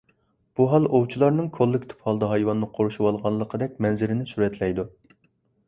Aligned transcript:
بۇ 0.59 0.65
ھال 0.69 0.87
ئوۋچىلارنىڭ 0.99 1.51
كوللېكتىپ 1.57 2.01
ھالدا 2.09 2.31
ھايۋاننى 2.33 2.71
قورشىۋالغانلىقىدەك 2.79 3.79
مەنزىرىنى 3.87 4.29
سۈرەتلەيدۇ. 4.35 4.91